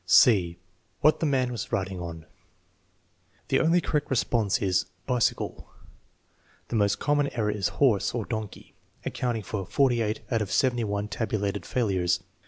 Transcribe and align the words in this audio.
(c) 0.07 0.57
What 1.01 1.19
the 1.19 1.27
man 1.27 1.51
was 1.51 1.71
riding 1.71 1.99
on 2.01 2.25
The 3.49 3.59
only 3.59 3.79
correct 3.79 4.09
response 4.09 4.59
is 4.59 4.85
"Bicycle." 5.05 5.69
The 6.69 6.75
most 6.75 6.97
common 6.97 7.27
error 7.33 7.51
is 7.51 7.67
horse 7.77 8.15
(or 8.15 8.25
donkey), 8.25 8.73
accounting 9.05 9.43
for 9.43 9.63
48 9.63 10.21
out 10.31 10.41
of 10.41 10.51
71 10.51 11.07
tabulated 11.09 11.67
failures. 11.67 12.19